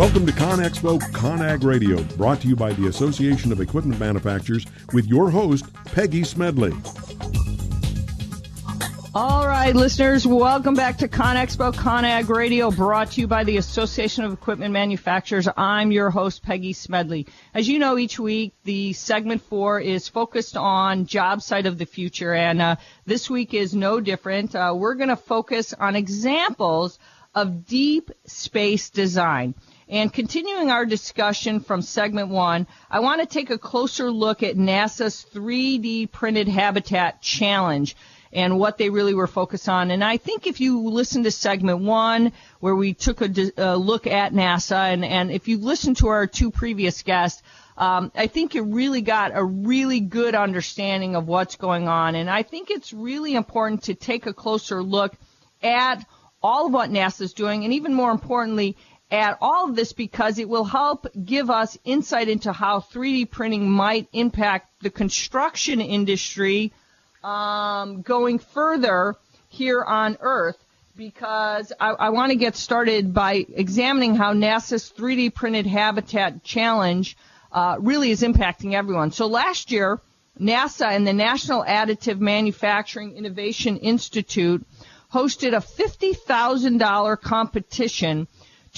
[0.00, 5.06] Welcome to ConExpo ConAg Radio, brought to you by the Association of Equipment Manufacturers with
[5.06, 6.72] your host, Peggy Smedley.
[9.14, 14.24] All right, listeners, welcome back to ConExpo ConAg Radio, brought to you by the Association
[14.24, 15.46] of Equipment Manufacturers.
[15.54, 17.26] I'm your host, Peggy Smedley.
[17.52, 21.84] As you know, each week the segment four is focused on job site of the
[21.84, 24.54] future, and uh, this week is no different.
[24.54, 26.98] Uh, we're going to focus on examples
[27.34, 29.54] of deep space design.
[29.90, 34.54] And continuing our discussion from segment one, I want to take a closer look at
[34.54, 37.96] NASA's 3D printed habitat challenge
[38.32, 39.90] and what they really were focused on.
[39.90, 44.06] And I think if you listen to segment one, where we took a, a look
[44.06, 47.42] at NASA, and, and if you listen to our two previous guests,
[47.76, 52.14] um, I think you really got a really good understanding of what's going on.
[52.14, 55.16] And I think it's really important to take a closer look
[55.64, 56.06] at
[56.42, 58.76] all of what NASA is doing, and even more importantly,
[59.10, 63.70] at all of this because it will help give us insight into how 3D printing
[63.70, 66.72] might impact the construction industry
[67.24, 69.16] um, going further
[69.48, 70.56] here on Earth
[70.96, 77.16] because I, I want to get started by examining how NASA's 3D printed habitat challenge
[77.52, 79.10] uh, really is impacting everyone.
[79.10, 80.00] So last year,
[80.38, 84.64] NASA and the National Additive Manufacturing Innovation Institute
[85.12, 88.28] hosted a $50,000 competition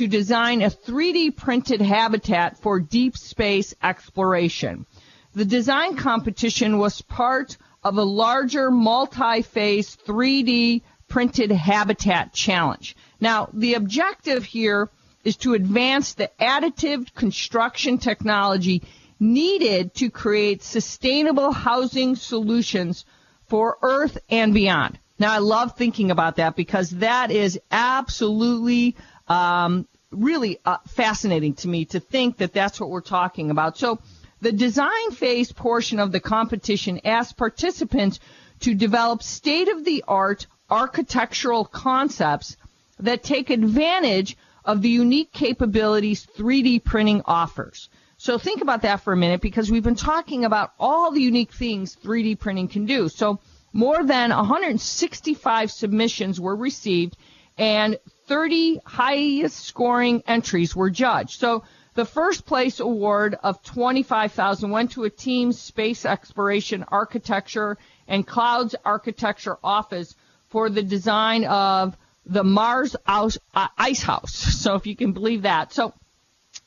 [0.00, 4.86] to design a 3D printed habitat for deep space exploration.
[5.34, 12.96] The design competition was part of a larger multi-phase 3D printed habitat challenge.
[13.20, 14.88] Now, the objective here
[15.22, 18.82] is to advance the additive construction technology
[19.18, 23.04] needed to create sustainable housing solutions
[23.48, 24.98] for Earth and beyond.
[25.20, 28.96] Now, I love thinking about that because that is absolutely,
[29.28, 33.78] um, really uh, fascinating to me to think that that's what we're talking about.
[33.78, 34.00] So,
[34.40, 38.20] the design phase portion of the competition asked participants
[38.60, 42.56] to develop state of the art architectural concepts
[43.00, 47.88] that take advantage of the unique capabilities 3D printing offers.
[48.18, 51.52] So think about that for a minute because we've been talking about all the unique
[51.52, 53.08] things 3D printing can do.
[53.08, 53.40] So
[53.72, 57.16] more than 165 submissions were received
[57.56, 57.98] and
[58.30, 61.40] 30 highest scoring entries were judged.
[61.40, 61.64] So
[61.94, 67.76] the first place award of 25,000 went to a team space exploration architecture
[68.06, 70.14] and clouds architecture office
[70.48, 73.28] for the design of the Mars uh,
[73.76, 74.54] Ice House.
[74.62, 75.72] So if you can believe that.
[75.72, 75.92] So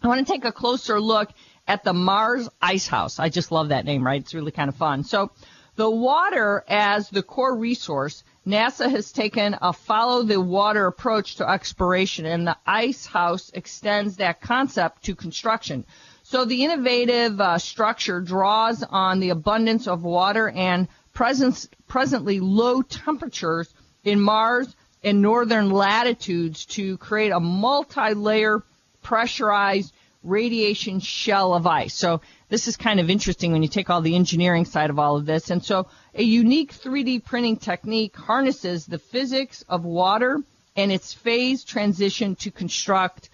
[0.00, 1.28] I want to take a closer look
[1.66, 3.18] at the Mars Ice House.
[3.18, 4.20] I just love that name, right?
[4.20, 5.02] It's really kind of fun.
[5.02, 5.32] So
[5.74, 11.46] the water as the core resource NASA has taken a follow the water approach to
[11.46, 15.84] exploration, and the ice house extends that concept to construction.
[16.22, 22.80] So the innovative uh, structure draws on the abundance of water and presence, presently low
[22.80, 23.72] temperatures
[24.02, 28.62] in Mars and northern latitudes to create a multi-layer
[29.02, 29.92] pressurized
[30.22, 31.94] radiation shell of ice.
[31.94, 35.16] So this is kind of interesting when you take all the engineering side of all
[35.16, 35.50] of this.
[35.50, 35.86] And so
[36.18, 40.42] a unique 3D printing technique harnesses the physics of water
[40.76, 43.30] and its phase transition to construct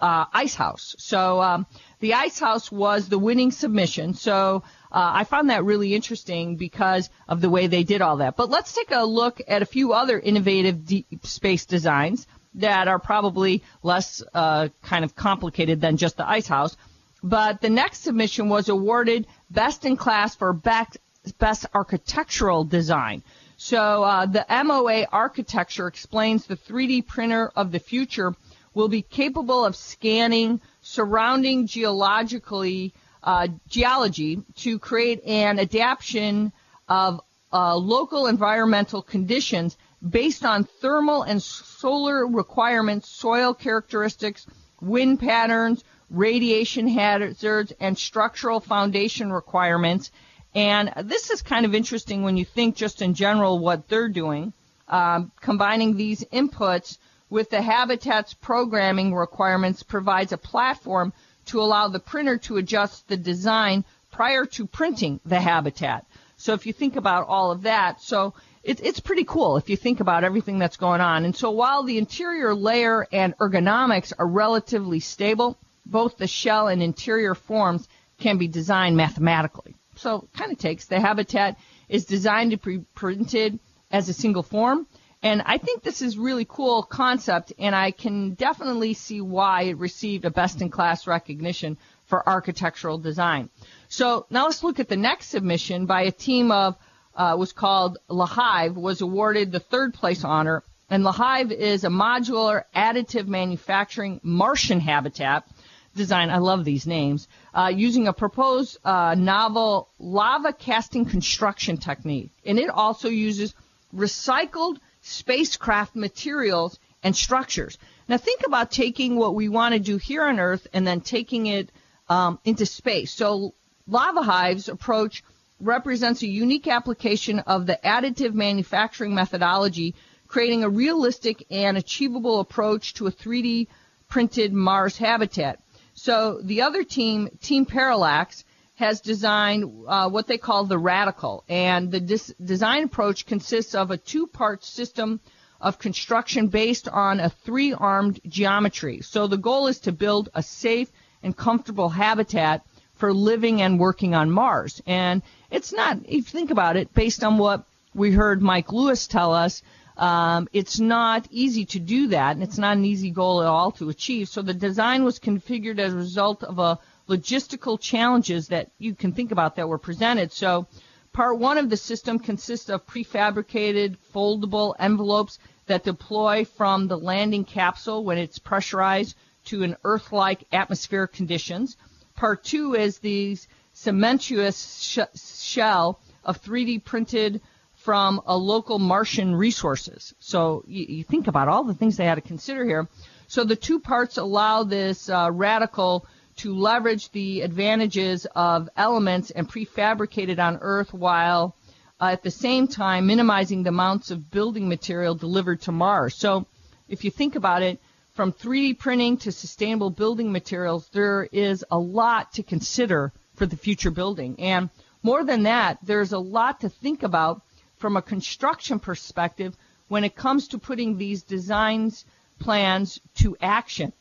[0.00, 0.96] uh, Ice House.
[0.98, 1.66] So um,
[2.00, 4.14] the Ice House was the winning submission.
[4.14, 8.36] So uh, I found that really interesting because of the way they did all that.
[8.36, 12.98] But let's take a look at a few other innovative deep space designs that are
[12.98, 16.76] probably less uh, kind of complicated than just the Ice House.
[17.22, 20.98] But the next submission was awarded best in class for best,
[21.32, 23.22] best architectural design.
[23.56, 28.34] So uh, the MOA architecture explains the 3D printer of the future
[28.74, 32.92] will be capable of scanning surrounding geologically
[33.22, 36.52] uh, geology to create an adaptation
[36.88, 37.20] of
[37.52, 39.76] uh, local environmental conditions
[40.08, 44.46] based on thermal and solar requirements, soil characteristics,
[44.80, 50.12] wind patterns, radiation hazards, and structural foundation requirements.
[50.56, 54.54] And this is kind of interesting when you think just in general what they're doing,
[54.88, 56.96] um, combining these inputs
[57.28, 61.12] with the habitat's programming requirements provides a platform
[61.44, 66.06] to allow the printer to adjust the design prior to printing the habitat.
[66.38, 68.32] So if you think about all of that, so
[68.62, 71.26] it, it's pretty cool if you think about everything that's going on.
[71.26, 76.82] And so while the interior layer and ergonomics are relatively stable, both the shell and
[76.82, 77.86] interior forms
[78.18, 79.76] can be designed mathematically.
[79.96, 81.58] So kind of takes the habitat
[81.88, 83.58] is designed to be printed
[83.90, 84.86] as a single form
[85.22, 89.78] And I think this is really cool concept, and I can definitely see why it
[89.78, 93.50] received a best in class recognition for architectural design.
[93.88, 96.76] So now let's look at the next submission by a team of
[97.14, 100.62] uh, was called LaHive, was awarded the third place honor.
[100.90, 105.48] And LaHive is a modular additive manufacturing Martian habitat
[105.96, 106.30] design.
[106.30, 107.26] I love these names.
[107.52, 112.30] Uh, using a proposed uh, novel lava casting construction technique.
[112.44, 113.54] And it also uses
[113.94, 117.78] recycled spacecraft materials and structures.
[118.08, 121.46] Now think about taking what we want to do here on Earth and then taking
[121.46, 121.70] it
[122.08, 123.12] um, into space.
[123.12, 123.54] So
[123.86, 125.22] Lava Hive's approach
[125.60, 129.94] represents a unique application of the additive manufacturing methodology,
[130.28, 133.68] creating a realistic and achievable approach to a 3D
[134.08, 135.60] printed Mars habitat.
[136.06, 138.44] So the other team, Team Parallax,
[138.76, 143.90] has designed uh, what they call the radical, and the dis- design approach consists of
[143.90, 145.18] a two-part system
[145.60, 149.00] of construction based on a three-armed geometry.
[149.00, 150.92] So the goal is to build a safe
[151.24, 152.64] and comfortable habitat
[152.94, 154.80] for living and working on Mars.
[154.86, 157.64] And it's not, if you think about it, based on what
[157.96, 159.60] we heard Mike Lewis tell us,
[159.96, 163.70] um, it's not easy to do that, and it's not an easy goal at all
[163.72, 164.28] to achieve.
[164.28, 166.78] So the design was configured as a result of a
[167.08, 170.32] logistical challenges that you can think about that were presented.
[170.32, 170.66] So
[171.12, 177.44] part one of the system consists of prefabricated foldable envelopes that deploy from the landing
[177.44, 179.16] capsule when it's pressurized
[179.46, 181.76] to an Earth-like atmospheric conditions.
[182.16, 187.40] Part two is these cementous sh- shell of 3D printed
[187.86, 190.12] from a local Martian resources.
[190.18, 192.88] So you, you, think about all the things they had to consider here.
[193.28, 196.04] So the two parts allow this uh, radical
[196.38, 201.54] to leverage the advantages of elements and prefabricated on Earth while
[202.00, 206.16] uh, at the same time minimizing the amounts of building material delivered to Mars.
[206.16, 206.44] So
[206.88, 207.80] if you think about it,
[208.14, 213.56] from 3D printing to sustainable building materials, there is a lot to consider for the
[213.56, 214.40] future building.
[214.40, 214.70] And
[215.04, 217.42] more than that, there's a lot to think about
[217.76, 219.56] from a construction perspective
[219.88, 222.04] when it comes to putting these designs
[222.38, 223.92] plans to action.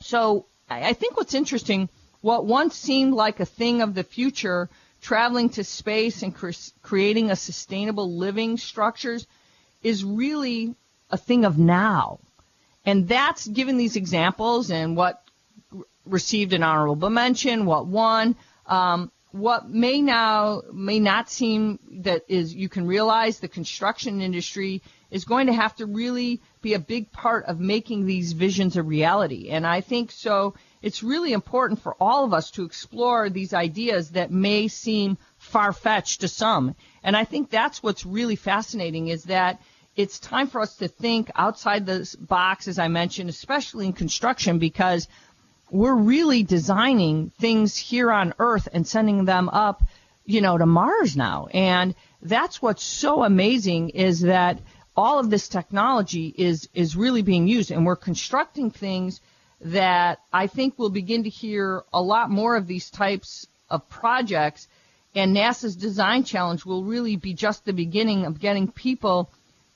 [0.00, 1.88] So I think what's interesting,
[2.20, 4.68] what once seemed like a thing of the future,
[5.00, 6.50] traveling to space and cre-
[6.82, 9.26] creating a sustainable living structures,
[9.82, 10.74] is really
[11.10, 12.18] a thing of now.
[12.86, 15.22] And that's given these examples and what
[16.06, 22.54] received an honorable mention, what won, um, what may now may not seem that is
[22.54, 27.10] you can realize the construction industry is going to have to really be a big
[27.10, 29.48] part of making these visions a reality.
[29.48, 34.10] And I think so it's really important for all of us to explore these ideas
[34.10, 36.76] that may seem far fetched to some.
[37.02, 39.60] And I think that's what's really fascinating is that
[39.96, 44.60] it's time for us to think outside the box, as I mentioned, especially in construction,
[44.60, 45.08] because
[45.74, 49.82] we're really designing things here on Earth and sending them up,
[50.24, 51.48] you know, to Mars now.
[51.52, 54.60] And that's what's so amazing is that
[54.96, 57.72] all of this technology is, is really being used.
[57.72, 59.20] And we're constructing things
[59.62, 64.68] that I think we'll begin to hear a lot more of these types of projects.
[65.16, 69.28] And NASA's design challenge will really be just the beginning of getting people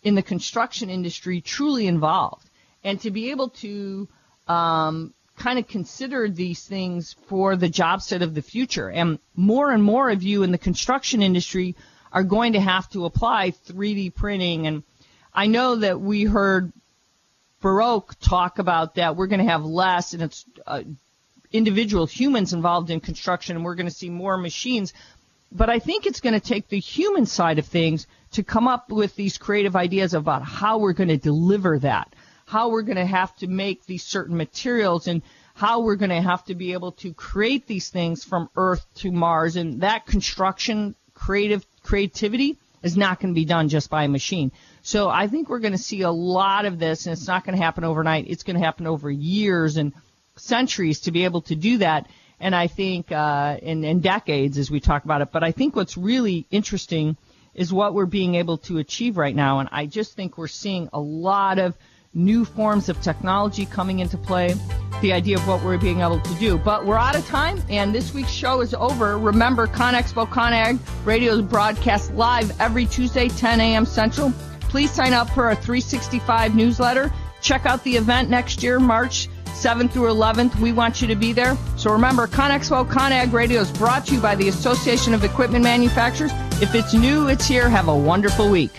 [0.05, 2.49] in the construction industry truly involved.
[2.85, 4.07] And to be able to
[4.47, 8.91] um, kind of consider these things for the job set of the future.
[8.91, 11.77] And more and more of you in the construction industry
[12.13, 14.67] are going to have to apply 3D printing.
[14.67, 14.83] And
[15.33, 16.73] I know that we heard
[17.61, 19.17] Baroque talk about that.
[19.17, 20.83] We're going to have less, and it's uh,
[21.53, 24.93] individual humans involved in construction, and we're going to see more machines.
[25.51, 28.91] But I think it's going to take the human side of things to come up
[28.91, 32.15] with these creative ideas about how we're going to deliver that,
[32.49, 35.23] how we're going to have to make these certain materials, and
[35.55, 39.13] how we're going to have to be able to create these things from Earth to
[39.13, 39.57] Mars.
[39.57, 44.53] And that construction, creative creativity is not going to be done just by a machine.
[44.83, 47.57] So I think we're going to see a lot of this, and it's not going
[47.57, 48.27] to happen overnight.
[48.29, 49.93] It's going to happen over years and
[50.37, 52.07] centuries to be able to do that
[52.41, 55.31] and I think uh, in, in decades as we talk about it.
[55.33, 57.17] But I think what's really interesting
[57.55, 60.89] is what we're being able to achieve right now, and I just think we're seeing
[60.93, 61.77] a lot of
[62.15, 64.55] new forms of technology coming into play,
[65.01, 66.59] the idea of what we're being able to do.
[66.59, 69.19] But we're out of time, and this week's show is over.
[69.19, 73.85] Remember, ConExpo ConAg Radio is broadcast live every Tuesday, 10 a.m.
[73.85, 74.33] Central.
[74.61, 77.13] Please sign up for our 365 newsletter.
[77.41, 80.59] Check out the event next year, March 7th through 11th.
[80.61, 81.57] We want you to be there.
[81.77, 86.33] So remember, ConExpo ConAg Radio is brought to you by the Association of Equipment Manufacturers.
[86.61, 87.69] If it's new, it's here.
[87.69, 88.73] Have a wonderful week.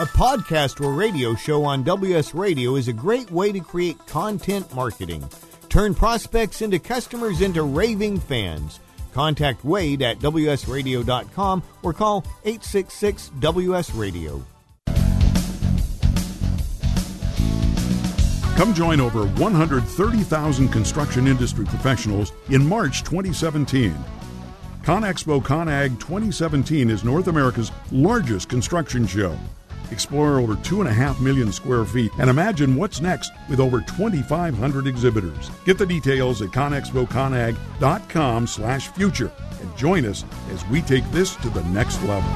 [0.00, 4.74] A podcast or radio show on WS Radio is a great way to create content
[4.74, 5.28] marketing.
[5.68, 8.80] Turn prospects into customers into raving fans.
[9.12, 14.42] Contact Wade at WSRadio.com or call 866 WS Radio.
[18.56, 23.94] Come join over 130,000 construction industry professionals in March 2017.
[24.82, 29.38] ConExpo ConAg 2017 is North America's largest construction show.
[29.90, 35.50] Explore over 2.5 million square feet and imagine what's next with over 2,500 exhibitors.
[35.64, 41.50] Get the details at conexpoconag.com slash future and join us as we take this to
[41.50, 42.30] the next level.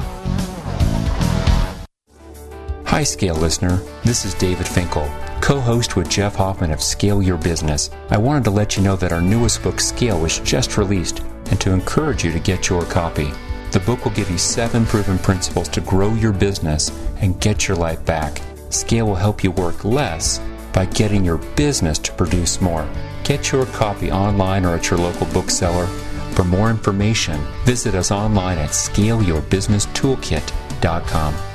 [2.85, 3.81] Hi, Scale listener.
[4.03, 5.09] This is David Finkel,
[5.41, 7.89] co host with Jeff Hoffman of Scale Your Business.
[8.09, 11.19] I wanted to let you know that our newest book, Scale, was just released
[11.51, 13.31] and to encourage you to get your copy.
[13.75, 16.89] The book will give you seven proven principles to grow your business
[17.19, 18.41] and get your life back.
[18.69, 20.39] Scale will help you work less
[20.71, 22.87] by getting your business to produce more.
[23.25, 25.87] Get your copy online or at your local bookseller.
[26.35, 31.54] For more information, visit us online at scaleyourbusinesstoolkit.com.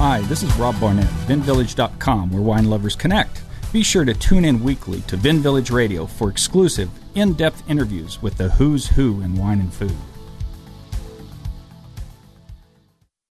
[0.00, 3.42] Hi, this is Rob Barnett, VinVillage.com, where wine lovers connect.
[3.70, 8.22] Be sure to tune in weekly to Vin Village Radio for exclusive, in depth interviews
[8.22, 9.94] with the who's who in wine and food.